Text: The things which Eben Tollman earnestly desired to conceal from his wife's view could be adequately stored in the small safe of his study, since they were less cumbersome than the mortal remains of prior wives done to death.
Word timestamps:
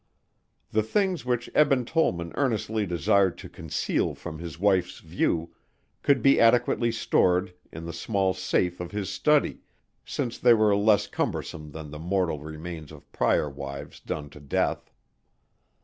The 0.71 0.81
things 0.81 1.25
which 1.25 1.47
Eben 1.53 1.85
Tollman 1.85 2.31
earnestly 2.33 2.87
desired 2.87 3.37
to 3.37 3.47
conceal 3.47 4.15
from 4.15 4.39
his 4.39 4.57
wife's 4.57 4.97
view 4.97 5.53
could 6.01 6.23
be 6.23 6.39
adequately 6.41 6.91
stored 6.91 7.53
in 7.71 7.85
the 7.85 7.93
small 7.93 8.33
safe 8.33 8.79
of 8.79 8.89
his 8.89 9.11
study, 9.11 9.59
since 10.03 10.39
they 10.39 10.55
were 10.55 10.75
less 10.75 11.05
cumbersome 11.05 11.69
than 11.69 11.91
the 11.91 11.99
mortal 11.99 12.39
remains 12.39 12.91
of 12.91 13.11
prior 13.11 13.47
wives 13.47 13.99
done 13.99 14.31
to 14.31 14.39
death. 14.39 14.89